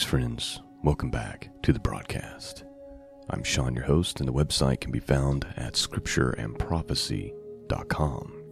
Greetings, 0.00 0.10
friends. 0.10 0.62
Welcome 0.82 1.10
back 1.10 1.50
to 1.62 1.74
the 1.74 1.78
broadcast. 1.78 2.64
I'm 3.28 3.42
Sean, 3.42 3.74
your 3.74 3.84
host, 3.84 4.18
and 4.18 4.26
the 4.26 4.32
website 4.32 4.80
can 4.80 4.92
be 4.92 4.98
found 4.98 5.44
at 5.58 5.74
scriptureandprophecy.com. 5.74 8.42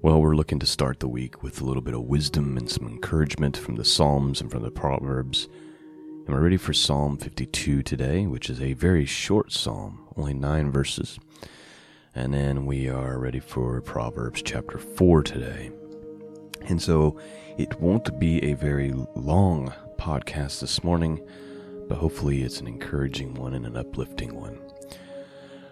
Well, 0.00 0.22
we're 0.22 0.36
looking 0.36 0.60
to 0.60 0.66
start 0.66 1.00
the 1.00 1.08
week 1.08 1.42
with 1.42 1.60
a 1.60 1.64
little 1.64 1.82
bit 1.82 1.94
of 1.94 2.02
wisdom 2.02 2.56
and 2.56 2.70
some 2.70 2.86
encouragement 2.86 3.56
from 3.56 3.74
the 3.74 3.84
Psalms 3.84 4.40
and 4.40 4.48
from 4.48 4.62
the 4.62 4.70
Proverbs. 4.70 5.48
And 5.48 6.28
we're 6.28 6.40
ready 6.40 6.56
for 6.56 6.72
Psalm 6.72 7.16
52 7.16 7.82
today, 7.82 8.28
which 8.28 8.48
is 8.48 8.60
a 8.60 8.74
very 8.74 9.04
short 9.04 9.50
psalm, 9.50 10.06
only 10.16 10.34
nine 10.34 10.70
verses. 10.70 11.18
And 12.14 12.32
then 12.32 12.64
we 12.64 12.88
are 12.88 13.18
ready 13.18 13.40
for 13.40 13.80
Proverbs 13.80 14.40
chapter 14.40 14.78
4 14.78 15.24
today. 15.24 15.72
And 16.68 16.80
so 16.80 17.18
it 17.58 17.80
won't 17.80 18.20
be 18.20 18.40
a 18.44 18.54
very 18.54 18.92
long 19.16 19.72
podcast 20.02 20.58
this 20.58 20.82
morning, 20.82 21.24
but 21.88 21.96
hopefully 21.96 22.42
it's 22.42 22.58
an 22.58 22.66
encouraging 22.66 23.34
one 23.34 23.54
and 23.54 23.64
an 23.64 23.76
uplifting 23.76 24.34
one. 24.34 24.60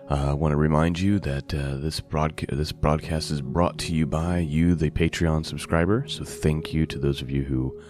Uh, 0.09 0.31
I 0.31 0.35
want 0.35 0.53
to 0.53 0.57
remind 0.57 1.01
you 1.01 1.19
that 1.19 1.53
uh, 1.53 1.75
this, 1.79 1.99
broadca- 1.99 2.57
this 2.57 2.71
broadcast 2.71 3.33
is 3.33 3.41
brought 3.41 3.77
to 3.79 3.93
you 3.93 4.07
by 4.07 4.39
you, 4.39 4.77
the 4.77 4.91
Patreon 4.91 5.45
subscriber. 5.45 6.07
So 6.07 6.23
thank 6.23 6.73
you 6.73 6.87
to 6.87 6.97
those 6.97 7.21
of 7.21 7.29
you 7.29 7.43
who 7.43 7.81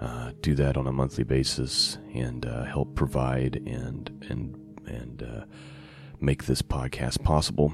uh, 0.00 0.32
do 0.40 0.56
that 0.56 0.76
on 0.76 0.88
a 0.88 0.92
monthly 0.92 1.22
basis 1.22 1.98
and 2.12 2.44
uh, 2.44 2.64
help 2.64 2.96
provide 2.96 3.62
and 3.64 4.26
and 4.28 4.80
and 4.88 5.22
uh, 5.22 5.44
make 6.20 6.46
this 6.46 6.62
podcast 6.62 7.22
possible. 7.22 7.72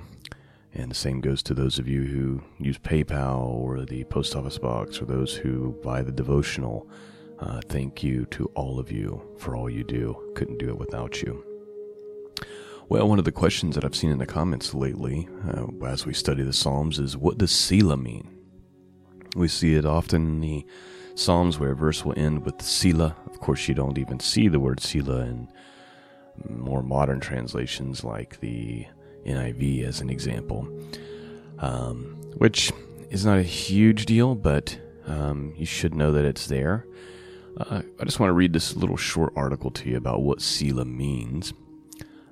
And 0.75 0.91
the 0.91 0.95
same 0.95 1.23
goes 1.23 1.43
to 1.45 1.55
those 1.55 1.79
of 1.79 1.89
you 1.89 2.03
who 2.03 2.43
use 2.59 2.77
PayPal 2.77 3.47
or 3.47 3.87
the 3.87 4.05
post 4.05 4.37
office 4.37 4.59
box 4.59 5.01
or 5.01 5.07
those 5.07 5.35
who 5.35 5.79
buy 5.83 6.03
the 6.03 6.13
devotional. 6.13 6.87
Uh, 7.43 7.61
thank 7.67 8.05
you 8.05 8.25
to 8.27 8.47
all 8.55 8.79
of 8.79 8.93
you 8.93 9.21
for 9.37 9.57
all 9.57 9.69
you 9.69 9.83
do. 9.83 10.17
Couldn't 10.37 10.59
do 10.59 10.69
it 10.69 10.79
without 10.79 11.23
you. 11.23 11.45
Well, 12.89 13.09
one 13.09 13.19
of 13.19 13.25
the 13.25 13.33
questions 13.33 13.75
that 13.75 13.85
I've 13.85 13.97
seen 13.97 14.13
in 14.13 14.19
the 14.19 14.27
comments 14.27 14.75
lately 14.75 15.29
uh, 15.53 15.67
as 15.85 16.07
we 16.07 16.15
study 16.15 16.45
the 16.45 16.53
Psalms 16.53 17.01
is 17.01 17.17
what 17.17 17.39
does 17.39 17.51
Selah 17.51 17.97
mean? 17.97 18.39
We 19.35 19.49
see 19.49 19.75
it 19.75 19.85
often 19.85 20.27
in 20.27 20.41
the 20.41 20.67
Psalms 21.17 21.59
where 21.59 21.73
a 21.73 21.77
verse 21.77 22.05
will 22.05 22.15
end 22.17 22.45
with 22.45 22.63
Selah. 22.63 23.17
Of 23.27 23.41
course, 23.41 23.67
you 23.67 23.75
don't 23.75 23.99
even 23.99 24.21
see 24.21 24.47
the 24.47 24.61
word 24.61 24.79
Selah 24.79 25.23
in 25.23 25.49
more 26.49 26.83
modern 26.83 27.19
translations 27.19 28.05
like 28.05 28.39
the 28.39 28.87
NIV 29.27 29.85
as 29.85 30.01
an 30.01 30.11
example, 30.11 30.69
um, 31.59 32.21
which 32.37 32.73
is 33.11 33.27
not 33.27 33.39
a 33.39 33.43
huge 33.43 34.07
deal, 34.07 34.37
but 34.37 34.79
um, 35.07 35.55
you 35.57 35.67
should 35.67 35.95
know 35.95 36.13
that 36.13 36.25
it's 36.25 36.47
there. 36.47 36.87
Uh, 37.59 37.83
I 38.01 38.05
just 38.05 38.19
want 38.19 38.31
to 38.31 38.35
read 38.35 38.53
this 38.53 38.77
little 38.77 38.97
short 38.97 39.33
article 39.37 39.71
to 39.73 39.91
you 39.91 39.97
about 39.97 40.23
what 40.23 40.41
Selah 40.41 40.85
means. 40.85 41.53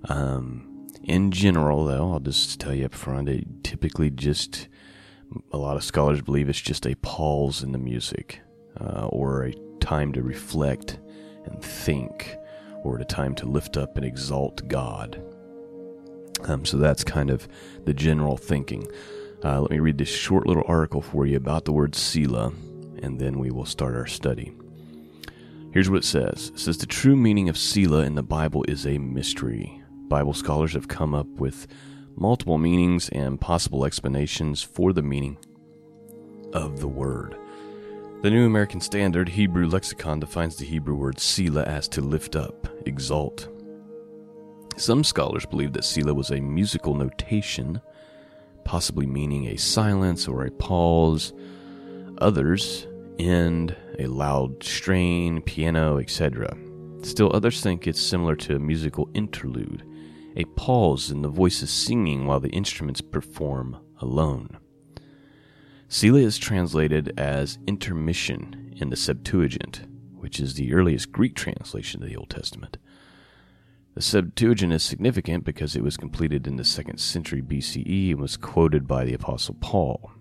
Um, 0.09 0.89
in 1.03 1.31
general, 1.31 1.85
though, 1.85 2.13
I'll 2.13 2.21
just 2.21 2.59
tell 2.59 2.75
you 2.75 2.87
up 2.87 2.95
front, 2.95 3.29
it 3.29 3.47
typically 3.63 4.11
just, 4.11 4.69
a 5.53 5.59
lot 5.59 5.77
of 5.77 5.85
scholars 5.85 6.23
believe 6.23 6.48
it's 6.48 6.61
just 6.61 6.86
a 6.86 6.95
pause 6.97 7.63
in 7.63 7.73
the 7.73 7.79
music, 7.79 8.41
uh, 8.80 9.07
or 9.07 9.45
a 9.45 9.55
time 9.80 10.13
to 10.13 10.23
reflect 10.23 10.98
and 11.45 11.63
think, 11.63 12.36
or 12.83 12.98
a 12.98 13.05
time 13.05 13.35
to 13.36 13.47
lift 13.47 13.77
up 13.77 13.97
and 13.97 14.07
exalt 14.07 14.67
God. 14.69 15.23
Um, 16.45 16.64
so 16.64 16.79
that's 16.79 17.05
kind 17.05 17.29
of 17.29 17.47
the 17.85 17.92
general 17.92 18.39
thinking. 18.39 18.86
Uh, 19.45 19.61
let 19.61 19.70
me 19.70 19.79
read 19.79 19.98
this 19.98 20.09
short 20.09 20.47
little 20.47 20.64
article 20.67 21.03
for 21.03 21.27
you 21.27 21.36
about 21.36 21.67
the 21.67 21.73
word 21.73 21.95
Selah, 21.95 22.53
and 23.03 23.19
then 23.19 23.39
we 23.39 23.51
will 23.51 23.67
start 23.67 23.95
our 23.95 24.07
study. 24.07 24.55
Here's 25.73 25.89
what 25.89 25.98
it 25.98 26.05
says. 26.05 26.51
It 26.55 26.58
says 26.58 26.79
the 26.79 26.86
true 26.86 27.17
meaning 27.17 27.48
of 27.48 27.57
Selah 27.57 28.05
in 28.05 28.14
the 28.14 28.23
Bible 28.23 28.64
is 28.69 28.86
a 28.86 28.98
mystery. 28.98 29.83
Bible 30.08 30.35
scholars 30.35 30.73
have 30.73 30.89
come 30.89 31.14
up 31.14 31.29
with 31.29 31.67
multiple 32.17 32.58
meanings 32.58 33.08
and 33.11 33.41
possible 33.41 33.85
explanations 33.85 34.63
for 34.63 34.92
the 34.92 35.03
meaning 35.03 35.39
of 36.53 36.80
the 36.80 36.89
word. 36.89 37.36
The 38.23 38.30
New 38.30 38.45
American 38.45 38.80
Standard 38.80 39.29
Hebrew 39.29 39.67
Lexicon 39.67 40.20
defines 40.20 40.57
the 40.57 40.67
Hebrew 40.67 40.95
word 40.95 41.20
Selah 41.20 41.64
as 41.64 41.89
to 41.89 42.01
lift 42.01 42.36
up, 42.36 42.69
exalt, 42.85 43.48
some 44.80 45.05
scholars 45.05 45.45
believe 45.45 45.75
that 45.75 45.85
Selah 45.85 46.14
was 46.14 46.30
a 46.30 46.41
musical 46.41 46.95
notation, 46.95 47.83
possibly 48.64 49.05
meaning 49.05 49.48
a 49.48 49.59
silence 49.59 50.27
or 50.27 50.47
a 50.47 50.51
pause. 50.51 51.35
Others 52.17 52.86
end 53.20 53.77
a 53.98 54.07
loud 54.07 54.63
strain, 54.63 55.42
piano, 55.42 55.98
etc. 55.98 56.57
Still, 57.03 57.31
others 57.35 57.61
think 57.61 57.86
it's 57.86 58.01
similar 58.01 58.36
to 58.36 58.57
a 58.57 58.61
musical 58.61 59.08
interlude, 59.14 59.85
a 60.36 60.45
pause 60.45 61.11
in 61.11 61.23
the 61.23 61.29
voices 61.29 61.70
singing 61.70 62.27
while 62.27 62.41
the 62.41 62.51
instruments 62.51 63.01
perform 63.01 63.79
alone. 64.01 64.59
Selah 65.89 66.20
is 66.20 66.39
translated 66.39 67.13
as 67.19 67.59
intermission 67.67 68.75
in 68.77 68.91
the 68.91 68.97
Septuagint, 68.97 69.86
which 70.14 70.39
is 70.39 70.55
the 70.55 70.73
earliest 70.73 71.11
Greek 71.11 71.35
translation 71.35 72.03
of 72.03 72.09
the 72.09 72.17
Old 72.17 72.30
Testament. 72.30 72.79
The 73.95 74.03
Septuagint 74.03 74.73
is 74.73 74.85
significant 74.85 75.45
because 75.45 75.75
it 75.75 75.83
was 75.83 75.97
completed 75.97 76.47
in 76.47 76.57
the 76.57 76.63
2nd 76.63 77.01
century 77.01 77.42
BCE 77.42 78.11
and 78.13 78.20
was 78.20 78.36
quoted 78.36 78.86
by 78.86 79.05
the 79.05 79.14
Apostle 79.14 79.57
Paul. 79.61 80.13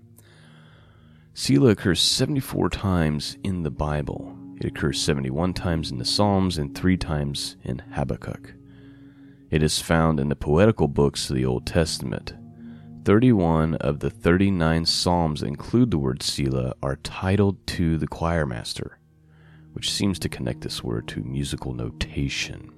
Selah 1.34 1.70
occurs 1.70 2.02
74 2.02 2.70
times 2.70 3.38
in 3.44 3.64
the 3.64 3.72
Bible. 3.72 4.36
It 4.58 4.66
occurs 4.66 5.02
71 5.02 5.54
times 5.54 5.92
in 5.92 5.98
the 5.98 6.06
Psalms 6.06 6.58
and 6.58 6.76
3 6.76 6.98
times 6.98 7.56
in 7.64 7.80
Habakkuk. 7.94 8.54
It 9.50 9.64
is 9.64 9.82
found 9.82 10.20
in 10.20 10.30
the 10.30 10.36
poetical 10.36 10.88
books 10.88 11.30
of 11.30 11.36
the 11.36 11.46
Old 11.46 11.66
Testament. 11.66 12.34
31 13.06 13.76
of 13.76 14.00
the 14.00 14.10
39 14.10 14.86
Psalms 14.86 15.42
include 15.42 15.92
the 15.92 15.98
word 15.98 16.22
Selah 16.22 16.74
are 16.84 16.98
titled 16.98 17.66
to 17.68 17.98
the 17.98 18.08
choir 18.08 18.46
master, 18.46 19.00
which 19.74 19.92
seems 19.92 20.20
to 20.20 20.30
connect 20.30 20.62
this 20.62 20.84
word 20.84 21.08
to 21.08 21.24
musical 21.24 21.74
notation. 21.74 22.72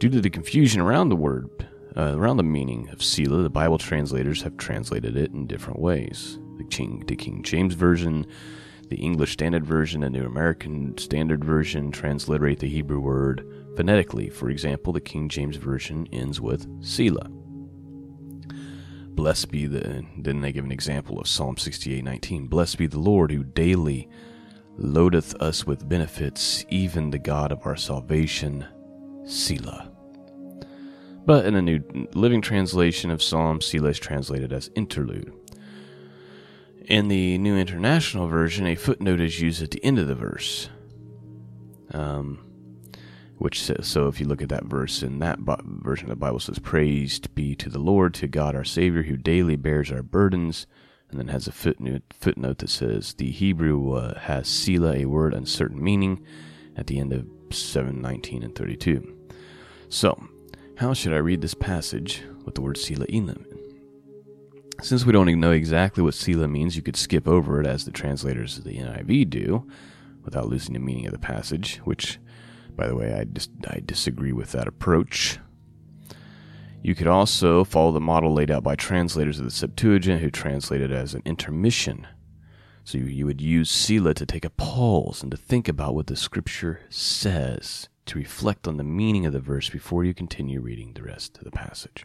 Due 0.00 0.10
to 0.10 0.20
the 0.20 0.30
confusion 0.30 0.80
around 0.80 1.08
the 1.08 1.16
word, 1.16 1.68
uh, 1.96 2.14
around 2.16 2.36
the 2.36 2.42
meaning 2.42 2.88
of 2.90 3.02
Selah, 3.02 3.42
the 3.42 3.50
Bible 3.50 3.78
translators 3.78 4.42
have 4.42 4.56
translated 4.56 5.16
it 5.16 5.32
in 5.32 5.46
different 5.46 5.78
ways. 5.80 6.38
The 6.58 6.64
King, 6.64 7.04
the 7.06 7.16
King 7.16 7.42
James 7.42 7.74
Version, 7.74 8.26
the 8.88 8.96
English 8.96 9.32
Standard 9.32 9.64
Version, 9.64 10.02
and 10.02 10.12
New 10.12 10.26
American 10.26 10.98
Standard 10.98 11.44
Version 11.44 11.90
transliterate 11.90 12.58
the 12.58 12.68
Hebrew 12.68 13.00
word 13.00 13.46
phonetically. 13.76 14.28
For 14.28 14.50
example, 14.50 14.92
the 14.92 15.00
King 15.00 15.28
James 15.28 15.56
Version 15.56 16.08
ends 16.12 16.40
with 16.40 16.66
Selah. 16.84 17.30
Blessed 19.18 19.50
be 19.50 19.66
the. 19.66 20.04
Then 20.16 20.40
they 20.40 20.52
give 20.52 20.64
an 20.64 20.72
example 20.72 21.18
of 21.18 21.26
Psalm 21.26 21.56
68:19. 21.56 22.46
Blessed 22.48 22.78
be 22.78 22.86
the 22.86 23.00
Lord 23.00 23.32
who 23.32 23.42
daily 23.42 24.08
loadeth 24.76 25.34
us 25.36 25.66
with 25.66 25.88
benefits, 25.88 26.64
even 26.70 27.10
the 27.10 27.18
God 27.18 27.50
of 27.50 27.66
our 27.66 27.76
salvation. 27.76 28.64
Selah. 29.26 29.90
But 31.26 31.46
in 31.46 31.56
a 31.56 31.62
New 31.62 31.82
Living 32.14 32.40
Translation 32.40 33.10
of 33.10 33.22
Psalm, 33.22 33.60
Selah 33.60 33.90
is 33.90 33.98
translated 33.98 34.52
as 34.52 34.70
interlude. 34.74 35.32
In 36.88 37.08
the 37.08 37.36
New 37.36 37.54
International 37.54 38.28
Version, 38.28 38.66
a 38.66 38.74
footnote 38.74 39.20
is 39.20 39.42
used 39.42 39.62
at 39.62 39.72
the 39.72 39.84
end 39.84 39.98
of 39.98 40.08
the 40.08 40.14
verse. 40.14 40.70
Um, 41.92 42.38
which 43.36 43.60
says, 43.62 43.86
so 43.86 44.08
if 44.08 44.18
you 44.18 44.26
look 44.26 44.40
at 44.40 44.48
that 44.48 44.64
verse 44.64 45.02
in 45.02 45.18
that 45.18 45.38
version 45.38 46.06
of 46.06 46.10
the 46.10 46.16
Bible 46.16 46.40
says, 46.40 46.58
Praised 46.58 47.34
be 47.34 47.54
to 47.56 47.68
the 47.68 47.78
Lord, 47.78 48.14
to 48.14 48.26
God 48.26 48.56
our 48.56 48.64
Savior, 48.64 49.02
who 49.02 49.18
daily 49.18 49.54
bears 49.54 49.92
our 49.92 50.02
burdens, 50.02 50.66
and 51.10 51.20
then 51.20 51.28
has 51.28 51.46
a 51.46 51.52
footnote, 51.52 52.04
footnote 52.10 52.56
that 52.58 52.70
says, 52.70 53.12
The 53.12 53.32
Hebrew 53.32 53.92
uh, 53.92 54.18
has 54.20 54.48
Selah, 54.48 54.94
a 54.94 55.04
word 55.04 55.34
uncertain 55.34 55.84
meaning, 55.84 56.24
at 56.74 56.86
the 56.86 57.00
end 57.00 57.12
of 57.12 57.26
719 57.54 58.42
and 58.42 58.54
32. 58.54 59.14
So, 59.90 60.26
how 60.78 60.94
should 60.94 61.12
I 61.12 61.18
read 61.18 61.42
this 61.42 61.54
passage 61.54 62.22
with 62.46 62.54
the 62.54 62.62
word 62.62 62.78
Selah 62.78 63.06
Elam? 63.12 63.44
Since 64.80 65.04
we 65.04 65.12
don't 65.12 65.40
know 65.40 65.50
exactly 65.50 66.04
what 66.04 66.14
Selah 66.14 66.46
means, 66.46 66.76
you 66.76 66.82
could 66.82 66.96
skip 66.96 67.26
over 67.26 67.60
it 67.60 67.66
as 67.66 67.84
the 67.84 67.90
translators 67.90 68.58
of 68.58 68.64
the 68.64 68.78
NIV 68.78 69.28
do, 69.28 69.66
without 70.24 70.48
losing 70.48 70.74
the 70.74 70.78
meaning 70.78 71.06
of 71.06 71.12
the 71.12 71.18
passage, 71.18 71.78
which, 71.78 72.20
by 72.76 72.86
the 72.86 72.94
way, 72.94 73.12
I, 73.12 73.24
dis- 73.24 73.48
I 73.66 73.80
disagree 73.84 74.32
with 74.32 74.52
that 74.52 74.68
approach. 74.68 75.40
You 76.80 76.94
could 76.94 77.08
also 77.08 77.64
follow 77.64 77.90
the 77.90 78.00
model 78.00 78.32
laid 78.32 78.52
out 78.52 78.62
by 78.62 78.76
translators 78.76 79.40
of 79.40 79.44
the 79.44 79.50
Septuagint 79.50 80.20
who 80.20 80.30
translated 80.30 80.92
it 80.92 80.94
as 80.94 81.12
an 81.12 81.22
intermission. 81.24 82.06
So 82.84 82.98
you, 82.98 83.04
you 83.06 83.26
would 83.26 83.40
use 83.40 83.70
Selah 83.70 84.14
to 84.14 84.26
take 84.26 84.44
a 84.44 84.50
pause 84.50 85.22
and 85.22 85.30
to 85.32 85.36
think 85.36 85.68
about 85.68 85.96
what 85.96 86.06
the 86.06 86.16
scripture 86.16 86.82
says 86.88 87.88
to 88.06 88.18
reflect 88.18 88.68
on 88.68 88.76
the 88.76 88.84
meaning 88.84 89.26
of 89.26 89.32
the 89.32 89.40
verse 89.40 89.68
before 89.68 90.04
you 90.04 90.14
continue 90.14 90.60
reading 90.60 90.92
the 90.92 91.02
rest 91.02 91.36
of 91.36 91.44
the 91.44 91.50
passage. 91.50 92.04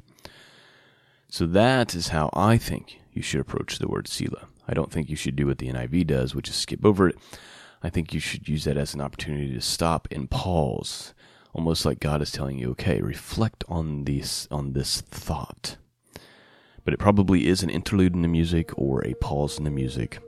So 1.33 1.47
that 1.47 1.95
is 1.95 2.09
how 2.09 2.29
I 2.33 2.59
think 2.59 2.99
you 3.11 3.23
should 3.23 3.39
approach 3.39 3.79
the 3.79 3.87
word 3.87 4.07
Selah. 4.07 4.45
I 4.67 4.75
don't 4.75 4.91
think 4.91 5.09
you 5.09 5.15
should 5.15 5.35
do 5.35 5.47
what 5.47 5.57
the 5.57 5.67
NIV 5.67 6.05
does, 6.05 6.35
which 6.35 6.47
is 6.47 6.53
skip 6.53 6.85
over 6.85 7.09
it. 7.09 7.17
I 7.81 7.89
think 7.89 8.13
you 8.13 8.19
should 8.19 8.47
use 8.47 8.65
that 8.65 8.77
as 8.77 8.93
an 8.93 9.01
opportunity 9.01 9.51
to 9.51 9.59
stop 9.59 10.07
and 10.11 10.29
pause, 10.29 11.15
almost 11.51 11.85
like 11.85 11.99
God 11.99 12.21
is 12.21 12.31
telling 12.31 12.59
you, 12.59 12.69
okay, 12.73 13.01
reflect 13.01 13.63
on 13.67 14.03
this 14.03 14.47
on 14.51 14.73
this 14.73 15.01
thought. 15.01 15.77
But 16.85 16.93
it 16.93 16.99
probably 16.99 17.47
is 17.47 17.63
an 17.63 17.71
interlude 17.71 18.13
in 18.13 18.21
the 18.21 18.27
music 18.27 18.69
or 18.77 19.03
a 19.03 19.15
pause 19.15 19.57
in 19.57 19.63
the 19.63 19.71
music. 19.71 20.19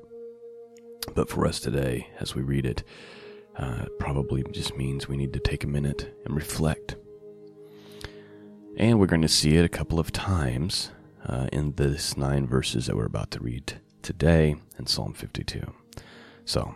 But 1.13 1.30
for 1.30 1.46
us 1.46 1.60
today, 1.60 2.08
as 2.19 2.34
we 2.34 2.42
read 2.42 2.66
it, 2.66 2.81
uh, 3.60 3.84
it 3.84 4.00
probably 4.00 4.44
just 4.51 4.75
means 4.75 5.08
we 5.08 5.18
need 5.18 5.34
to 5.34 5.40
take 5.40 5.63
a 5.63 5.68
minute 5.68 6.16
and 6.25 6.36
reflect. 6.36 6.96
And 8.77 9.00
we're 9.00 9.06
going 9.06 9.22
to 9.22 9.30
see 9.30 9.56
it 9.56 9.63
a 9.63 9.69
couple 9.69 10.00
of 10.00 10.12
times 10.12 10.92
uh, 11.25 11.48
in 11.54 11.72
this 11.75 12.18
nine 12.18 12.45
verses 12.45 12.88
that 12.88 12.95
we're 12.98 13.06
about 13.06 13.31
to 13.31 13.39
read 13.39 13.80
today 14.01 14.57
in 14.77 14.86
Psalm 14.86 15.13
52. 15.13 15.74
So, 16.44 16.75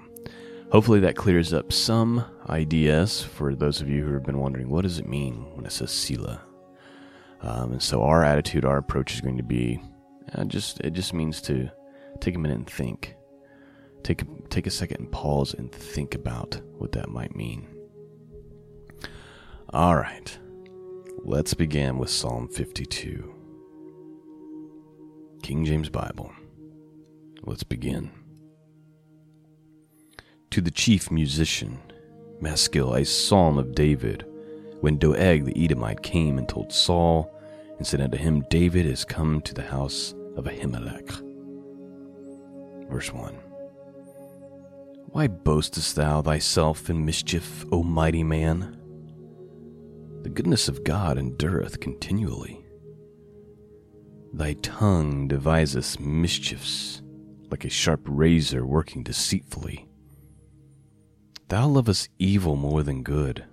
hopefully 0.72 1.02
that 1.02 1.18
clears 1.18 1.52
up 1.52 1.74
some 1.74 2.24
ideas 2.48 3.22
for 3.22 3.54
those 3.54 3.82
of 3.82 3.90
you 3.90 4.06
who 4.06 4.14
have 4.14 4.24
been 4.24 4.40
wondering 4.40 4.70
what 4.70 4.84
does 4.84 4.98
it 4.98 5.10
mean 5.10 5.46
when 5.56 5.66
it 5.66 5.74
says 5.74 5.92
Selah. 5.92 6.42
Um, 7.42 7.74
and 7.74 7.84
so 7.84 8.02
our 8.04 8.24
attitude, 8.24 8.64
our 8.64 8.78
approach 8.78 9.14
is 9.14 9.22
going 9.22 9.38
to 9.38 9.44
be 9.44 9.82
uh, 10.34 10.46
just 10.46 10.80
it 10.80 10.94
just 10.94 11.14
means 11.14 11.42
to 11.42 11.70
take 12.22 12.36
a 12.36 12.40
minute 12.40 12.58
and 12.58 12.70
think. 12.70 13.16
Take 14.04 14.24
take 14.50 14.68
a 14.68 14.72
second 14.72 15.00
and 15.00 15.12
pause 15.12 15.54
and 15.54 15.70
think 15.70 16.16
about 16.16 16.62
what 16.78 16.94
that 16.94 17.10
might 17.10 17.36
mean. 17.36 17.68
All 19.72 19.96
right. 19.98 20.38
Let's 21.24 21.54
begin 21.54 21.98
with 21.98 22.10
Psalm 22.10 22.48
52. 22.48 23.34
King 25.44 25.66
James 25.66 25.90
Bible. 25.90 26.32
Let's 27.44 27.64
begin. 27.64 28.10
To 30.52 30.62
the 30.62 30.72
chief 30.72 31.12
musician, 31.12 31.80
Maskil, 32.40 32.96
a 32.96 33.04
psalm 33.04 33.58
of 33.58 33.76
David, 33.76 34.26
when 34.80 34.98
Doeg 34.98 35.46
the 35.46 35.64
Edomite 35.64 36.04
came 36.04 36.38
and 36.38 36.48
told 36.48 36.72
Saul, 36.72 37.30
and 37.78 37.86
said 37.86 38.02
unto 38.02 38.18
him, 38.18 38.46
David 38.50 38.86
is 38.86 39.04
come 39.04 39.42
to 39.42 39.54
the 39.54 39.62
house 39.64 40.14
of 40.38 40.46
Ahimelech. 40.46 41.10
Verse 42.90 43.14
1 43.14 43.34
Why 45.12 45.28
boastest 45.28 45.98
thou 45.98 46.22
thyself 46.22 46.90
in 46.90 47.06
mischief, 47.06 47.66
O 47.72 47.84
mighty 47.84 48.24
man? 48.24 48.79
The 50.22 50.30
goodness 50.30 50.68
of 50.68 50.84
God 50.84 51.18
endureth 51.18 51.80
continually. 51.80 52.64
Thy 54.34 54.54
tongue 54.62 55.28
deviseth 55.28 56.00
mischiefs, 56.00 57.02
like 57.50 57.66
a 57.66 57.70
sharp 57.70 58.02
razor 58.06 58.66
working 58.66 59.02
deceitfully. 59.02 59.88
Thou 61.48 61.68
lovest 61.68 62.10
evil 62.20 62.56
more 62.56 62.84
than 62.84 63.02
good, 63.02 63.46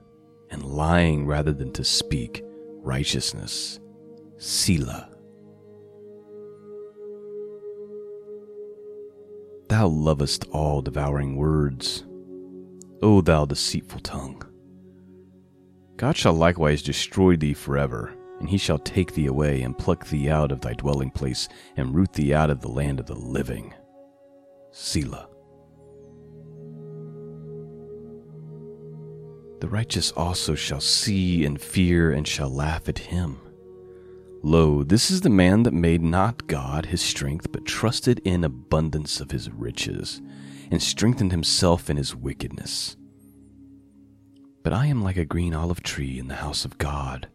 and 0.50 0.62
lying 0.62 1.24
rather 1.24 1.52
than 1.52 1.72
to 1.72 1.84
speak 1.84 2.42
righteousness. 2.82 3.80
Selah. 4.36 5.08
Thou 9.68 9.86
lovest 9.86 10.44
all 10.50 10.82
devouring 10.82 11.36
words, 11.36 12.04
O 13.02 13.20
thou 13.20 13.46
deceitful 13.46 14.00
tongue. 14.00 14.42
God 15.96 16.16
shall 16.16 16.34
likewise 16.34 16.82
destroy 16.82 17.36
thee 17.36 17.54
forever, 17.54 18.14
and 18.38 18.50
he 18.50 18.58
shall 18.58 18.78
take 18.78 19.14
thee 19.14 19.26
away, 19.26 19.62
and 19.62 19.78
pluck 19.78 20.06
thee 20.06 20.28
out 20.28 20.52
of 20.52 20.60
thy 20.60 20.74
dwelling 20.74 21.10
place, 21.10 21.48
and 21.76 21.94
root 21.94 22.12
thee 22.12 22.34
out 22.34 22.50
of 22.50 22.60
the 22.60 22.68
land 22.68 23.00
of 23.00 23.06
the 23.06 23.14
living. 23.14 23.72
Selah. 24.72 25.28
The 29.60 29.68
righteous 29.68 30.12
also 30.12 30.54
shall 30.54 30.82
see 30.82 31.46
and 31.46 31.58
fear, 31.58 32.12
and 32.12 32.28
shall 32.28 32.50
laugh 32.50 32.90
at 32.90 32.98
him. 32.98 33.40
Lo, 34.42 34.82
this 34.82 35.10
is 35.10 35.22
the 35.22 35.30
man 35.30 35.62
that 35.62 35.72
made 35.72 36.02
not 36.02 36.46
God 36.46 36.86
his 36.86 37.00
strength, 37.00 37.50
but 37.52 37.64
trusted 37.64 38.20
in 38.22 38.44
abundance 38.44 39.18
of 39.18 39.30
his 39.30 39.50
riches, 39.50 40.20
and 40.70 40.82
strengthened 40.82 41.32
himself 41.32 41.88
in 41.88 41.96
his 41.96 42.14
wickedness. 42.14 42.98
But 44.66 44.72
I 44.72 44.86
am 44.86 45.04
like 45.04 45.16
a 45.16 45.24
green 45.24 45.54
olive 45.54 45.84
tree 45.84 46.18
in 46.18 46.26
the 46.26 46.34
house 46.34 46.64
of 46.64 46.76
God. 46.76 47.28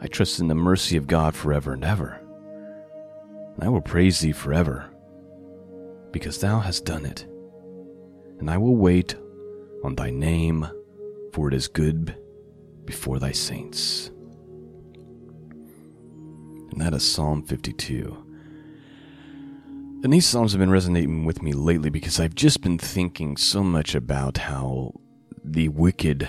I 0.00 0.06
trust 0.06 0.40
in 0.40 0.48
the 0.48 0.54
mercy 0.54 0.96
of 0.96 1.06
God 1.06 1.34
forever 1.34 1.74
and 1.74 1.84
ever. 1.84 2.18
And 3.54 3.62
I 3.62 3.68
will 3.68 3.82
praise 3.82 4.20
thee 4.20 4.32
forever, 4.32 4.88
because 6.12 6.40
thou 6.40 6.60
hast 6.60 6.86
done 6.86 7.04
it. 7.04 7.26
And 8.40 8.48
I 8.48 8.56
will 8.56 8.76
wait 8.76 9.14
on 9.84 9.94
thy 9.94 10.08
name, 10.08 10.66
for 11.34 11.48
it 11.48 11.54
is 11.54 11.68
good 11.68 12.16
before 12.86 13.18
thy 13.18 13.32
saints 13.32 14.10
and 16.76 16.80
that 16.80 16.94
is 16.94 17.10
Psalm 17.10 17.42
52. 17.42 18.24
And 20.02 20.12
these 20.12 20.26
Psalms 20.26 20.52
have 20.52 20.60
been 20.60 20.70
resonating 20.70 21.26
with 21.26 21.42
me 21.42 21.52
lately 21.52 21.90
because 21.90 22.20
I've 22.20 22.34
just 22.34 22.62
been 22.62 22.78
thinking 22.78 23.36
so 23.36 23.62
much 23.62 23.94
about 23.94 24.38
how 24.38 24.92
the 25.46 25.68
wicked, 25.68 26.28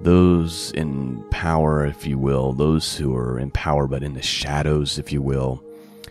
those 0.00 0.72
in 0.72 1.22
power, 1.30 1.86
if 1.86 2.06
you 2.06 2.18
will, 2.18 2.52
those 2.52 2.96
who 2.96 3.14
are 3.16 3.38
in 3.38 3.50
power 3.50 3.86
but 3.86 4.02
in 4.02 4.14
the 4.14 4.22
shadows, 4.22 4.98
if 4.98 5.12
you 5.12 5.22
will, 5.22 5.62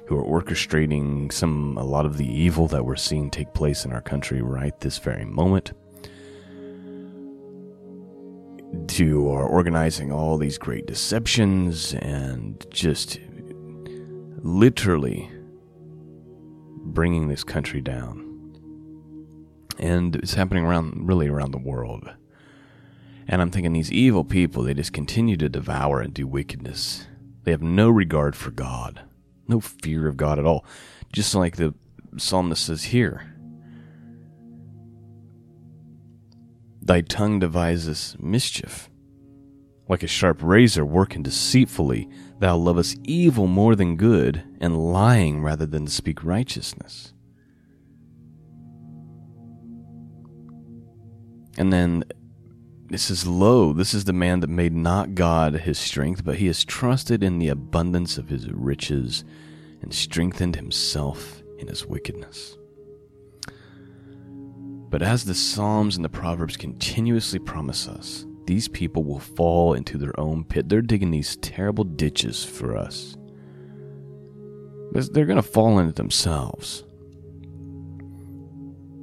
who 0.05 0.17
are 0.17 0.41
orchestrating 0.41 1.31
some 1.31 1.77
a 1.77 1.83
lot 1.83 2.05
of 2.05 2.17
the 2.17 2.27
evil 2.27 2.67
that 2.67 2.85
we're 2.85 2.95
seeing 2.95 3.29
take 3.29 3.53
place 3.53 3.85
in 3.85 3.91
our 3.91 4.01
country 4.01 4.41
right 4.41 4.79
this 4.79 4.97
very 4.97 5.25
moment 5.25 5.73
to 8.87 9.29
are 9.31 9.45
organizing 9.45 10.11
all 10.11 10.37
these 10.37 10.57
great 10.57 10.85
deceptions 10.85 11.93
and 11.95 12.65
just 12.69 13.19
literally 14.41 15.29
bringing 16.83 17.27
this 17.27 17.43
country 17.43 17.81
down. 17.81 18.26
And 19.79 20.15
it's 20.15 20.33
happening 20.33 20.65
around, 20.65 21.07
really 21.07 21.27
around 21.27 21.51
the 21.51 21.57
world. 21.57 22.09
And 23.27 23.41
I'm 23.41 23.51
thinking 23.51 23.73
these 23.73 23.91
evil 23.91 24.23
people, 24.23 24.63
they 24.63 24.73
just 24.73 24.93
continue 24.93 25.37
to 25.37 25.49
devour 25.49 26.01
and 26.01 26.13
do 26.13 26.25
wickedness. 26.25 27.05
They 27.43 27.51
have 27.51 27.61
no 27.61 27.89
regard 27.89 28.35
for 28.35 28.51
God, 28.51 29.01
no 29.47 29.59
fear 29.59 30.07
of 30.07 30.17
God 30.17 30.39
at 30.39 30.45
all. 30.45 30.65
Just 31.11 31.35
like 31.35 31.57
the 31.57 31.73
psalmist 32.17 32.65
says 32.65 32.85
here 32.85 33.33
Thy 36.81 37.01
tongue 37.01 37.39
devises 37.39 38.15
mischief. 38.17 38.89
Like 39.89 40.03
a 40.03 40.07
sharp 40.07 40.41
razor 40.41 40.85
working 40.85 41.21
deceitfully, 41.21 42.09
thou 42.39 42.55
lovest 42.55 42.97
evil 43.03 43.47
more 43.47 43.75
than 43.75 43.97
good, 43.97 44.43
and 44.61 44.93
lying 44.93 45.41
rather 45.41 45.65
than 45.65 45.85
to 45.85 45.91
speak 45.91 46.23
righteousness. 46.23 47.13
And 51.57 51.73
then 51.73 52.03
this 52.89 53.09
is 53.09 53.27
lo, 53.27 53.73
This 53.73 53.93
is 53.93 54.05
the 54.05 54.13
man 54.13 54.39
that 54.39 54.49
made 54.49 54.73
not 54.73 55.15
God 55.15 55.55
his 55.55 55.77
strength, 55.77 56.23
but 56.23 56.37
he 56.37 56.47
has 56.47 56.63
trusted 56.63 57.23
in 57.23 57.39
the 57.39 57.49
abundance 57.49 58.17
of 58.17 58.29
his 58.29 58.49
riches 58.49 59.25
and 59.81 59.93
strengthened 59.93 60.55
himself 60.55 61.41
in 61.59 61.67
his 61.67 61.85
wickedness. 61.85 62.57
But 64.89 65.01
as 65.01 65.25
the 65.25 65.35
Psalms 65.35 65.97
and 65.97 66.05
the 66.05 66.09
Proverbs 66.09 66.55
continuously 66.55 67.39
promise 67.39 67.87
us, 67.89 68.25
these 68.45 68.69
people 68.69 69.03
will 69.03 69.19
fall 69.19 69.73
into 69.73 69.97
their 69.97 70.17
own 70.17 70.45
pit. 70.45 70.69
They're 70.69 70.81
digging 70.81 71.11
these 71.11 71.35
terrible 71.37 71.83
ditches 71.83 72.45
for 72.45 72.77
us. 72.77 73.17
But 74.93 75.13
they're 75.13 75.25
going 75.25 75.35
to 75.35 75.43
fall 75.43 75.79
into 75.79 75.91
themselves. 75.91 76.85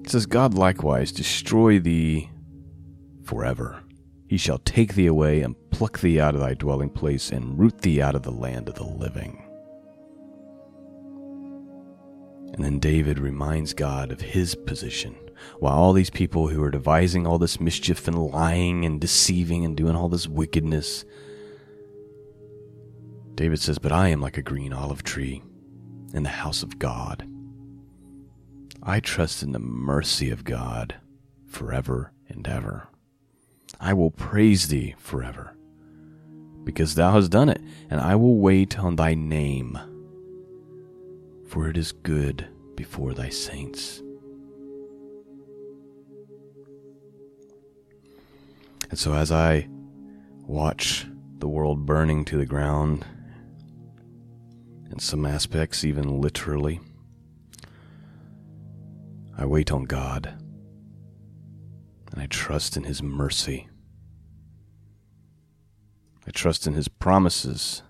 It 0.02 0.11
says, 0.11 0.25
God 0.25 0.54
likewise 0.54 1.12
destroy 1.12 1.78
thee 1.78 2.30
forever. 3.25 3.83
He 4.28 4.37
shall 4.37 4.59
take 4.59 4.95
thee 4.95 5.07
away 5.07 5.43
and 5.43 5.57
pluck 5.71 6.00
thee 6.00 6.21
out 6.21 6.35
of 6.35 6.40
thy 6.40 6.54
dwelling 6.54 6.90
place 6.90 7.31
and 7.31 7.59
root 7.59 7.83
thee 7.83 8.00
out 8.00 8.14
of 8.14 8.23
the 8.23 8.31
land 8.31 8.69
of 8.69 8.75
the 8.75 8.85
living. 8.85 9.40
And 12.54 12.64
then 12.64 12.78
David 12.78 13.19
reminds 13.19 13.75
God 13.75 14.12
of 14.12 14.21
his 14.21 14.54
position 14.54 15.16
while 15.59 15.75
all 15.75 15.93
these 15.93 16.11
people 16.11 16.49
who 16.49 16.62
are 16.62 16.71
devising 16.71 17.26
all 17.26 17.38
this 17.38 17.61
mischief 17.61 18.07
and 18.09 18.19
lying 18.19 18.85
and 18.85 19.00
deceiving 19.00 19.64
and 19.64 19.76
doing 19.76 19.97
all 19.97 20.09
this 20.09 20.26
wickedness, 20.26 21.04
David 23.35 23.61
says, 23.61 23.78
But 23.78 23.93
I 23.93 24.09
am 24.09 24.21
like 24.21 24.38
a 24.38 24.43
green 24.43 24.73
olive 24.73 25.02
tree 25.02 25.43
in 26.12 26.23
the 26.23 26.28
house 26.28 26.62
of 26.62 26.78
God. 26.78 27.28
I 28.83 29.00
trust 29.00 29.43
in 29.43 29.52
the 29.52 29.59
mercy 29.59 30.31
of 30.31 30.45
God 30.45 30.97
forever 31.47 32.12
and 32.28 32.47
ever. 32.47 32.88
I 33.81 33.93
will 33.93 34.11
praise 34.11 34.69
thee 34.69 34.95
forever, 34.99 35.57
because 36.64 36.95
thou 36.95 37.12
hast 37.12 37.31
done 37.31 37.49
it, 37.49 37.61
and 37.90 38.00
I 38.00 38.16
will 38.16 38.37
wait 38.37 38.78
on 38.78 38.97
thy 38.97 39.14
name. 39.14 39.78
For 41.49 41.69
it 41.69 41.76
is 41.76 41.93
good 41.93 42.49
before 42.75 43.14
thy 43.14 43.28
saints. 43.28 44.02
And 48.90 48.99
so, 48.99 49.14
as 49.14 49.33
I 49.33 49.69
watch 50.47 51.07
the 51.38 51.49
world 51.49 51.85
burning 51.85 52.25
to 52.26 52.37
the 52.37 52.47
ground, 52.47 53.04
in 54.90 54.99
some 55.00 55.26
aspects, 55.26 55.85
even 55.85 56.21
literally, 56.21 56.81
I 59.37 59.47
wait 59.47 59.73
on 59.73 59.85
God 59.85 60.43
and 62.14 62.23
I 62.23 62.26
trust 62.26 62.76
in 62.76 62.85
His 62.85 63.02
mercy. 63.02 63.68
I 66.25 66.30
trust 66.30 66.64
in 66.64 66.75
His 66.75 66.87
promises 66.87 67.83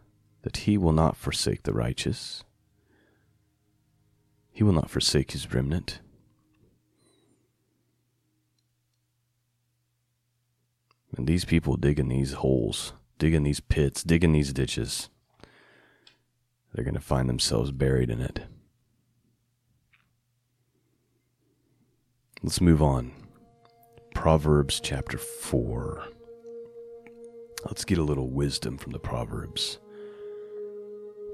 that 0.43 0.57
He 0.59 0.79
will 0.79 0.93
not 0.93 1.15
forsake 1.15 1.65
the 1.65 1.75
righteous, 1.75 2.43
He 4.51 4.65
will 4.65 4.73
not 4.73 4.89
forsake 4.89 5.33
His 5.33 5.53
remnant. 5.53 6.01
And 11.19 11.27
these 11.27 11.45
people 11.45 11.77
digging 11.77 12.09
these 12.09 12.33
holes, 12.33 12.95
digging 13.19 13.43
these 13.43 13.61
pits, 13.61 14.03
digging 14.03 14.33
these 14.33 14.55
ditches, 14.55 15.11
they're 16.73 16.83
going 16.83 16.95
to 16.95 17.01
find 17.01 17.29
themselves 17.29 17.73
buried 17.73 18.09
in 18.09 18.23
it. 18.23 18.41
Let's 22.43 22.63
move 22.63 22.83
on. 22.83 23.13
Proverbs 24.25 24.81
chapter 24.81 25.19
4. 25.19 26.03
Let's 27.67 27.85
get 27.85 27.99
a 27.99 28.03
little 28.03 28.31
wisdom 28.31 28.79
from 28.79 28.93
the 28.93 28.99
Proverbs. 28.99 29.79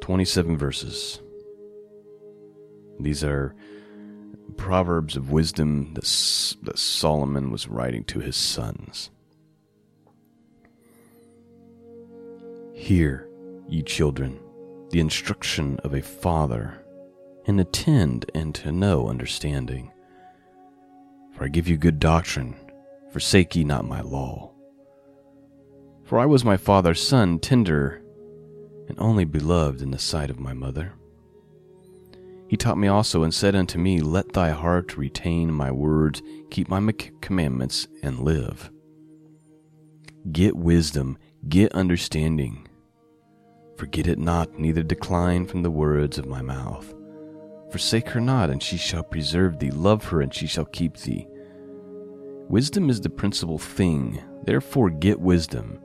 27 0.01 0.59
verses. 0.59 1.21
These 2.99 3.23
are 3.23 3.55
proverbs 4.57 5.15
of 5.15 5.31
wisdom 5.31 5.95
that, 5.95 6.03
that 6.65 6.81
Solomon 6.81 7.53
was 7.53 7.69
writing 7.69 8.03
to 8.07 8.19
his 8.19 8.35
sons. 8.35 9.11
Hear, 12.75 13.29
ye 13.69 13.83
children, 13.85 14.41
the 14.91 14.99
instruction 14.99 15.79
of 15.85 15.95
a 15.95 16.03
father, 16.03 16.85
and 17.47 17.61
attend 17.61 18.29
and 18.35 18.53
to 18.57 18.73
know 18.73 19.09
understanding. 19.09 19.93
For 21.37 21.45
I 21.45 21.49
give 21.49 21.69
you 21.69 21.77
good 21.77 22.01
doctrine, 22.01 22.57
forsake 23.13 23.57
ye 23.57 23.65
not 23.65 23.85
my 23.85 24.01
law. 24.01 24.53
For 26.05 26.19
I 26.19 26.27
was 26.27 26.45
my 26.45 26.57
father's 26.57 27.03
son, 27.03 27.39
tender 27.39 28.03
and 28.89 28.99
only 28.99 29.25
beloved 29.25 29.83
in 29.83 29.93
the 29.93 29.99
sight 29.99 30.31
of 30.31 30.41
my 30.41 30.53
mother. 30.53 30.95
He 32.49 32.57
taught 32.57 32.79
me 32.79 32.89
also 32.89 33.23
and 33.23 33.33
said 33.33 33.55
unto 33.55 33.79
me, 33.79 34.01
Let 34.01 34.33
thy 34.33 34.51
heart 34.51 34.97
retain 34.97 35.53
my 35.53 35.71
words, 35.71 36.21
keep 36.51 36.69
my 36.69 36.93
commandments, 37.21 37.87
and 38.03 38.19
live. 38.21 38.71
Get 40.33 40.57
wisdom, 40.57 41.17
get 41.49 41.73
understanding 41.73 42.67
Forget 43.81 44.09
it 44.09 44.19
not, 44.19 44.59
neither 44.59 44.83
decline 44.83 45.47
from 45.47 45.63
the 45.63 45.71
words 45.71 46.19
of 46.19 46.27
my 46.27 46.43
mouth. 46.43 46.95
Forsake 47.71 48.11
her 48.11 48.21
not, 48.21 48.51
and 48.51 48.63
she 48.63 48.77
shall 48.77 49.03
preserve 49.03 49.59
thee. 49.59 49.71
Love 49.71 50.05
her, 50.05 50.21
and 50.21 50.35
she 50.35 50.47
shall 50.47 50.67
keep 50.67 50.99
thee. 50.99 51.27
Wisdom 52.51 52.91
is 52.91 53.01
the 53.01 53.09
principal 53.09 53.59
thing, 53.59 54.21
therefore 54.43 54.91
get 54.91 55.21
wisdom. 55.21 55.79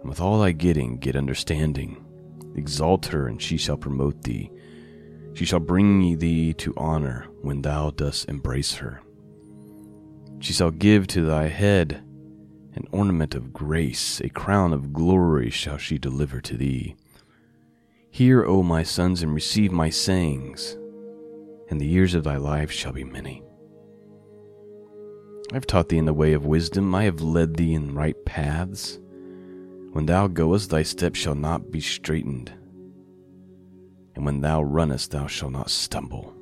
And 0.00 0.08
with 0.08 0.20
all 0.20 0.40
thy 0.40 0.50
getting, 0.50 0.98
get 0.98 1.14
understanding. 1.14 2.04
Exalt 2.56 3.06
her, 3.06 3.28
and 3.28 3.40
she 3.40 3.56
shall 3.56 3.76
promote 3.76 4.20
thee. 4.24 4.50
She 5.34 5.44
shall 5.44 5.60
bring 5.60 6.18
thee 6.18 6.52
to 6.54 6.74
honor 6.76 7.28
when 7.40 7.62
thou 7.62 7.90
dost 7.90 8.28
embrace 8.28 8.74
her. 8.74 9.00
She 10.40 10.52
shall 10.52 10.72
give 10.72 11.06
to 11.06 11.24
thy 11.24 11.46
head 11.46 12.02
an 12.74 12.88
ornament 12.90 13.36
of 13.36 13.52
grace, 13.52 14.20
a 14.20 14.28
crown 14.28 14.72
of 14.72 14.92
glory 14.92 15.50
shall 15.50 15.78
she 15.78 15.98
deliver 15.98 16.40
to 16.40 16.56
thee. 16.56 16.96
Hear, 18.10 18.44
O 18.44 18.64
my 18.64 18.82
sons, 18.82 19.22
and 19.22 19.32
receive 19.32 19.70
my 19.70 19.90
sayings, 19.90 20.76
and 21.70 21.80
the 21.80 21.86
years 21.86 22.14
of 22.14 22.24
thy 22.24 22.38
life 22.38 22.72
shall 22.72 22.92
be 22.92 23.04
many. 23.04 23.45
I 25.50 25.54
have 25.54 25.66
taught 25.66 25.88
thee 25.88 25.98
in 25.98 26.06
the 26.06 26.14
way 26.14 26.32
of 26.32 26.46
wisdom, 26.46 26.94
I 26.94 27.04
have 27.04 27.20
led 27.20 27.56
thee 27.56 27.74
in 27.74 27.94
right 27.94 28.16
paths. 28.24 28.98
When 29.92 30.06
thou 30.06 30.26
goest, 30.26 30.70
thy 30.70 30.82
steps 30.82 31.18
shall 31.18 31.34
not 31.34 31.70
be 31.70 31.80
straitened, 31.80 32.52
and 34.14 34.24
when 34.24 34.40
thou 34.40 34.62
runnest, 34.62 35.12
thou 35.12 35.26
shalt 35.26 35.52
not 35.52 35.70
stumble. 35.70 36.34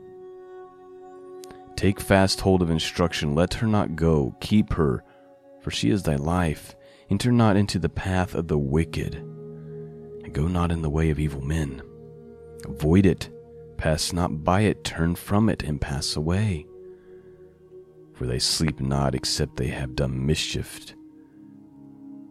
Take 1.76 2.00
fast 2.00 2.40
hold 2.40 2.62
of 2.62 2.70
instruction, 2.70 3.34
let 3.34 3.54
her 3.54 3.66
not 3.66 3.96
go, 3.96 4.34
keep 4.40 4.72
her, 4.72 5.04
for 5.60 5.70
she 5.70 5.90
is 5.90 6.02
thy 6.02 6.16
life. 6.16 6.74
Enter 7.10 7.30
not 7.30 7.56
into 7.56 7.78
the 7.78 7.88
path 7.88 8.34
of 8.34 8.48
the 8.48 8.58
wicked 8.58 9.22
and 10.24 10.32
Go 10.32 10.48
not 10.48 10.72
in 10.72 10.82
the 10.82 10.90
way 10.90 11.10
of 11.10 11.20
evil 11.20 11.42
men. 11.42 11.82
Avoid 12.64 13.06
it. 13.06 13.28
Pass 13.76 14.12
not 14.12 14.42
by 14.42 14.62
it. 14.62 14.84
Turn 14.84 15.14
from 15.14 15.48
it 15.48 15.62
and 15.62 15.80
pass 15.80 16.16
away. 16.16 16.66
For 18.14 18.26
they 18.26 18.38
sleep 18.38 18.80
not 18.80 19.14
except 19.14 19.56
they 19.56 19.68
have 19.68 19.96
done 19.96 20.24
mischief, 20.24 20.94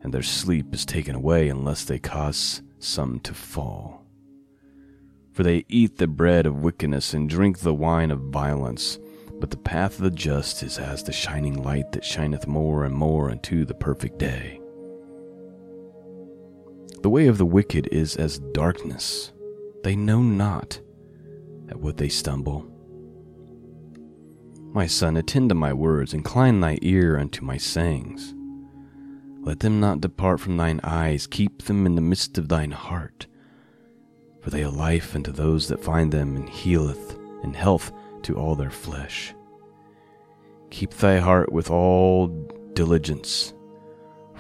and 0.01 0.13
their 0.13 0.23
sleep 0.23 0.73
is 0.73 0.85
taken 0.85 1.15
away 1.15 1.49
unless 1.49 1.83
they 1.83 1.99
cause 1.99 2.61
some 2.79 3.19
to 3.21 3.33
fall. 3.33 4.05
For 5.33 5.43
they 5.43 5.65
eat 5.67 5.97
the 5.97 6.07
bread 6.07 6.45
of 6.45 6.63
wickedness 6.63 7.13
and 7.13 7.27
drink 7.27 7.59
the 7.59 7.73
wine 7.73 8.11
of 8.11 8.19
violence. 8.19 8.99
But 9.39 9.49
the 9.49 9.57
path 9.57 9.95
of 9.95 10.03
the 10.03 10.11
just 10.11 10.63
is 10.63 10.77
as 10.77 11.03
the 11.03 11.11
shining 11.11 11.61
light 11.61 11.91
that 11.91 12.05
shineth 12.05 12.47
more 12.47 12.85
and 12.85 12.95
more 12.95 13.29
unto 13.29 13.65
the 13.65 13.73
perfect 13.73 14.17
day. 14.19 14.61
The 17.01 17.09
way 17.09 17.27
of 17.27 17.37
the 17.37 17.45
wicked 17.45 17.89
is 17.91 18.15
as 18.15 18.39
darkness. 18.39 19.33
They 19.83 19.97
know 19.97 20.21
not 20.21 20.79
at 21.67 21.77
what 21.77 21.97
they 21.97 22.07
stumble. 22.07 22.72
My 24.73 24.87
son, 24.87 25.15
attend 25.17 25.49
to 25.49 25.55
my 25.55 25.71
words, 25.71 26.13
incline 26.13 26.59
thy 26.59 26.79
ear 26.81 27.17
unto 27.17 27.45
my 27.45 27.57
sayings. 27.57 28.33
Let 29.41 29.59
them 29.59 29.79
not 29.79 30.01
depart 30.01 30.39
from 30.39 30.57
thine 30.57 30.79
eyes, 30.83 31.27
keep 31.27 31.63
them 31.63 31.85
in 31.85 31.95
the 31.95 32.01
midst 32.01 32.37
of 32.37 32.49
thine 32.49 32.71
heart. 32.71 33.27
For 34.41 34.49
they 34.49 34.63
are 34.63 34.71
life 34.71 35.15
unto 35.15 35.31
those 35.31 35.67
that 35.67 35.83
find 35.83 36.11
them, 36.11 36.35
and 36.35 36.49
healeth, 36.49 37.17
and 37.43 37.55
health 37.55 37.91
to 38.23 38.35
all 38.35 38.55
their 38.55 38.71
flesh. 38.71 39.33
Keep 40.71 40.91
thy 40.95 41.19
heart 41.19 41.51
with 41.51 41.69
all 41.69 42.27
diligence 42.73 43.53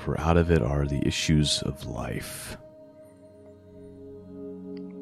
for 0.03 0.19
out 0.19 0.35
of 0.35 0.51
it 0.51 0.61
are 0.61 0.85
the 0.85 1.05
issues 1.07 1.61
of 1.63 1.85
life. 1.85 2.57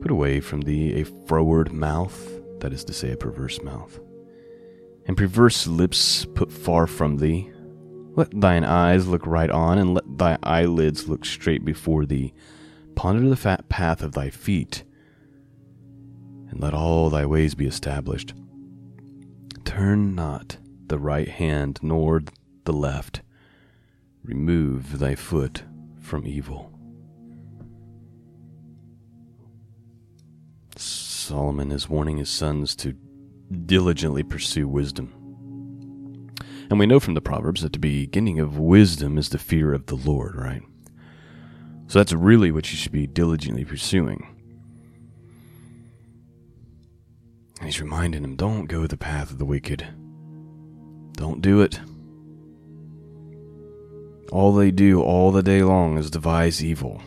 Put 0.01 0.11
away 0.11 0.39
from 0.39 0.61
thee 0.61 1.01
a 1.01 1.05
froward 1.27 1.71
mouth, 1.71 2.39
that 2.59 2.71
is 2.71 2.83
to 2.85 2.93
say, 2.93 3.11
a 3.11 3.17
perverse 3.17 3.61
mouth, 3.61 3.99
and 5.05 5.17
perverse 5.17 5.67
lips 5.67 6.25
put 6.35 6.51
far 6.51 6.87
from 6.87 7.17
thee. 7.17 7.51
Let 8.15 8.39
thine 8.39 8.63
eyes 8.63 9.07
look 9.07 9.25
right 9.25 9.49
on, 9.49 9.77
and 9.77 9.93
let 9.93 10.17
thy 10.17 10.37
eyelids 10.43 11.07
look 11.07 11.25
straight 11.25 11.63
before 11.63 12.05
thee. 12.05 12.33
Ponder 12.95 13.29
the 13.29 13.35
fat 13.35 13.69
path 13.69 14.01
of 14.01 14.11
thy 14.11 14.29
feet, 14.29 14.83
and 16.49 16.59
let 16.59 16.73
all 16.73 17.09
thy 17.09 17.25
ways 17.25 17.55
be 17.55 17.65
established. 17.65 18.33
Turn 19.63 20.15
not 20.15 20.57
the 20.87 20.99
right 20.99 21.29
hand 21.29 21.79
nor 21.81 22.21
the 22.65 22.73
left 22.73 23.21
Remove 24.23 24.99
thy 24.99 25.15
foot 25.15 25.63
from 25.99 26.27
evil. 26.27 26.71
Solomon 30.75 31.71
is 31.71 31.89
warning 31.89 32.17
his 32.17 32.29
sons 32.29 32.75
to 32.77 32.95
diligently 33.51 34.23
pursue 34.23 34.67
wisdom. 34.67 35.13
And 36.69 36.79
we 36.79 36.85
know 36.85 36.99
from 36.99 37.15
the 37.15 37.21
Proverbs 37.21 37.61
that 37.61 37.73
the 37.73 37.79
beginning 37.79 38.39
of 38.39 38.57
wisdom 38.57 39.17
is 39.17 39.29
the 39.29 39.37
fear 39.37 39.73
of 39.73 39.87
the 39.87 39.95
Lord, 39.95 40.35
right? 40.35 40.61
So 41.87 41.99
that's 41.99 42.13
really 42.13 42.51
what 42.51 42.71
you 42.71 42.77
should 42.77 42.93
be 42.93 43.07
diligently 43.07 43.65
pursuing. 43.65 44.25
And 47.59 47.65
he's 47.65 47.81
reminding 47.81 48.23
him 48.23 48.37
don't 48.37 48.67
go 48.67 48.87
the 48.87 48.95
path 48.95 49.31
of 49.31 49.37
the 49.37 49.45
wicked. 49.45 49.85
Don't 51.13 51.41
do 51.41 51.61
it. 51.61 51.79
All 54.31 54.53
they 54.53 54.71
do 54.71 55.01
all 55.01 55.31
the 55.31 55.43
day 55.43 55.61
long 55.61 55.97
is 55.97 56.09
devise 56.09 56.63
evil. 56.63 57.01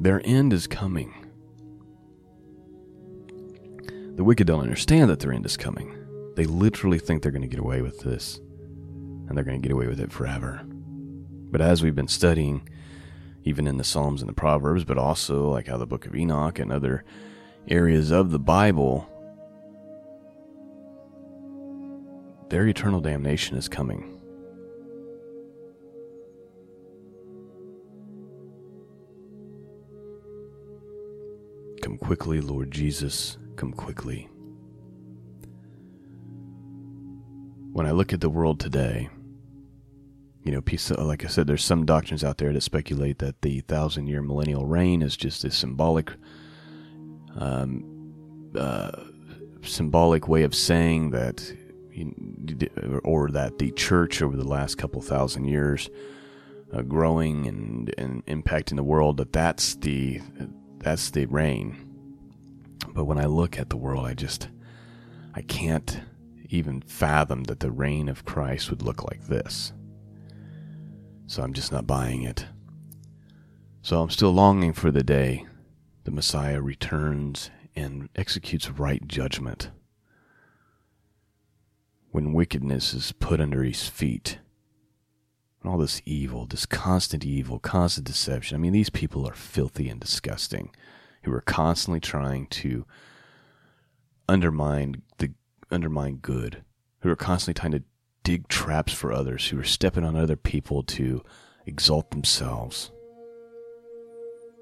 Their 0.00 0.22
end 0.24 0.54
is 0.54 0.66
coming. 0.66 1.12
The 4.18 4.24
wicked 4.24 4.48
don't 4.48 4.62
understand 4.62 5.10
that 5.10 5.20
their 5.20 5.32
end 5.32 5.46
is 5.46 5.56
coming. 5.56 5.94
They 6.34 6.44
literally 6.44 6.98
think 6.98 7.22
they're 7.22 7.30
going 7.30 7.42
to 7.42 7.46
get 7.46 7.60
away 7.60 7.82
with 7.82 8.00
this, 8.00 8.38
and 9.28 9.30
they're 9.36 9.44
going 9.44 9.62
to 9.62 9.68
get 9.68 9.72
away 9.72 9.86
with 9.86 10.00
it 10.00 10.10
forever. 10.10 10.60
But 10.66 11.60
as 11.60 11.84
we've 11.84 11.94
been 11.94 12.08
studying, 12.08 12.68
even 13.44 13.68
in 13.68 13.76
the 13.76 13.84
Psalms 13.84 14.20
and 14.20 14.28
the 14.28 14.34
Proverbs, 14.34 14.84
but 14.84 14.98
also 14.98 15.48
like 15.48 15.68
how 15.68 15.76
the 15.76 15.86
book 15.86 16.04
of 16.04 16.16
Enoch 16.16 16.58
and 16.58 16.72
other 16.72 17.04
areas 17.68 18.10
of 18.10 18.32
the 18.32 18.40
Bible 18.40 19.08
their 22.48 22.66
eternal 22.66 23.00
damnation 23.00 23.56
is 23.56 23.68
coming. 23.68 24.20
Come 31.82 31.98
quickly, 31.98 32.40
Lord 32.40 32.72
Jesus, 32.72 33.38
come 33.58 33.72
quickly. 33.72 34.28
When 37.72 37.86
I 37.86 37.90
look 37.90 38.12
at 38.12 38.20
the 38.20 38.30
world 38.30 38.60
today, 38.60 39.10
you 40.44 40.52
know, 40.52 40.60
piece 40.60 40.90
of, 40.90 41.04
like 41.04 41.24
I 41.24 41.28
said, 41.28 41.46
there's 41.46 41.64
some 41.64 41.84
doctrines 41.84 42.22
out 42.22 42.38
there 42.38 42.52
that 42.52 42.62
speculate 42.62 43.18
that 43.18 43.42
the 43.42 43.60
thousand 43.62 44.06
year 44.06 44.22
millennial 44.22 44.64
reign 44.64 45.02
is 45.02 45.16
just 45.16 45.44
a 45.44 45.50
symbolic, 45.50 46.12
um, 47.36 48.12
uh, 48.56 48.92
symbolic 49.62 50.28
way 50.28 50.44
of 50.44 50.54
saying 50.54 51.10
that, 51.10 51.52
or 53.02 53.28
that 53.30 53.58
the 53.58 53.72
church 53.72 54.22
over 54.22 54.36
the 54.36 54.46
last 54.48 54.78
couple 54.78 55.02
thousand 55.02 55.46
years, 55.46 55.90
uh, 56.72 56.82
growing 56.82 57.46
and, 57.48 57.92
and 57.98 58.24
impacting 58.26 58.76
the 58.76 58.84
world, 58.84 59.16
that 59.16 59.32
that's 59.32 59.74
the 59.76 60.20
that's 60.78 61.10
the 61.10 61.26
reign. 61.26 61.87
But 62.98 63.04
when 63.04 63.18
I 63.18 63.26
look 63.26 63.60
at 63.60 63.70
the 63.70 63.76
world, 63.76 64.06
I 64.06 64.14
just 64.14 64.48
I 65.32 65.42
can't 65.42 66.00
even 66.48 66.80
fathom 66.80 67.44
that 67.44 67.60
the 67.60 67.70
reign 67.70 68.08
of 68.08 68.24
Christ 68.24 68.70
would 68.70 68.82
look 68.82 69.04
like 69.04 69.28
this. 69.28 69.72
So 71.28 71.44
I'm 71.44 71.52
just 71.52 71.70
not 71.70 71.86
buying 71.86 72.24
it. 72.24 72.46
So 73.82 74.02
I'm 74.02 74.10
still 74.10 74.32
longing 74.32 74.72
for 74.72 74.90
the 74.90 75.04
day 75.04 75.46
the 76.02 76.10
Messiah 76.10 76.60
returns 76.60 77.52
and 77.76 78.08
executes 78.16 78.68
right 78.68 79.06
judgment. 79.06 79.70
When 82.10 82.32
wickedness 82.32 82.94
is 82.94 83.12
put 83.12 83.40
under 83.40 83.62
his 83.62 83.88
feet. 83.88 84.40
All 85.64 85.78
this 85.78 86.02
evil, 86.04 86.46
this 86.46 86.66
constant 86.66 87.24
evil, 87.24 87.60
constant 87.60 88.08
deception. 88.08 88.56
I 88.56 88.58
mean, 88.58 88.72
these 88.72 88.90
people 88.90 89.24
are 89.28 89.34
filthy 89.34 89.88
and 89.88 90.00
disgusting 90.00 90.72
who 91.28 91.34
are 91.34 91.42
constantly 91.42 92.00
trying 92.00 92.46
to 92.46 92.86
undermine 94.28 95.02
the 95.18 95.30
undermine 95.70 96.16
good, 96.16 96.64
who 97.00 97.10
are 97.10 97.16
constantly 97.16 97.60
trying 97.60 97.72
to 97.72 97.82
dig 98.22 98.48
traps 98.48 98.94
for 98.94 99.12
others, 99.12 99.48
who 99.48 99.58
are 99.60 99.64
stepping 99.64 100.04
on 100.04 100.16
other 100.16 100.36
people 100.36 100.82
to 100.82 101.22
exalt 101.66 102.10
themselves. 102.10 102.90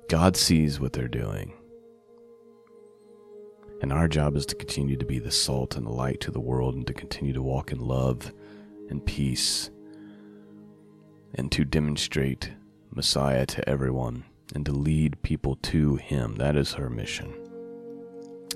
God 0.09 0.37
sees 0.37 0.81
what 0.81 0.93
they're 0.93 1.07
doing. 1.07 1.53
And 3.81 3.93
our 3.93 4.09
job 4.09 4.37
is 4.37 4.47
to 4.47 4.57
continue 4.57 4.97
to 4.97 5.07
be 5.07 5.21
the 5.21 5.31
salt 5.31 5.77
and 5.77 5.87
the 5.87 5.93
light 5.93 6.21
to 6.23 6.33
the 6.33 6.41
world 6.41 6.75
and 6.75 6.87
to 6.89 6.95
continue 6.95 7.33
to 7.33 7.43
walk 7.43 7.71
in 7.71 7.79
love 7.79 8.33
and 8.91 9.05
peace 9.07 9.71
and 11.35 11.53
to 11.53 11.65
demonstrate 11.65 12.51
Messiah 12.91 13.47
to 13.47 13.69
everyone 13.69 14.25
and 14.55 14.65
to 14.67 14.73
lead 14.73 15.21
people 15.23 15.57
to 15.57 15.97
Him. 15.97 16.37
That 16.37 16.57
is 16.57 16.75
her 16.75 16.91
mission. 16.91 17.35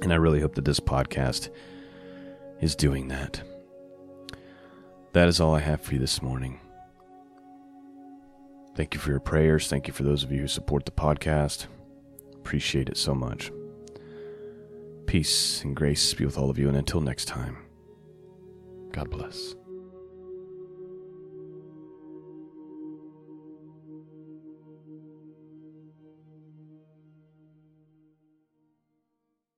And 0.02 0.12
I 0.12 0.16
really 0.16 0.40
hope 0.40 0.54
that 0.54 0.64
this 0.64 0.80
podcast 0.80 1.50
is 2.60 2.76
doing 2.76 3.08
that. 3.08 3.42
That 5.12 5.28
is 5.28 5.40
all 5.40 5.54
I 5.54 5.60
have 5.60 5.80
for 5.80 5.94
you 5.94 6.00
this 6.00 6.22
morning. 6.22 6.60
Thank 8.76 8.94
you 8.94 9.00
for 9.00 9.10
your 9.10 9.20
prayers. 9.20 9.68
Thank 9.68 9.88
you 9.88 9.92
for 9.92 10.04
those 10.04 10.22
of 10.22 10.32
you 10.32 10.42
who 10.42 10.48
support 10.48 10.84
the 10.84 10.92
podcast. 10.92 11.66
Appreciate 12.34 12.88
it 12.88 12.96
so 12.96 13.14
much. 13.14 13.50
Peace 15.06 15.62
and 15.64 15.74
grace 15.74 16.14
be 16.14 16.24
with 16.24 16.38
all 16.38 16.50
of 16.50 16.58
you, 16.58 16.68
and 16.68 16.76
until 16.76 17.00
next 17.00 17.26
time, 17.26 17.58
God 18.92 19.10
bless. 19.10 19.59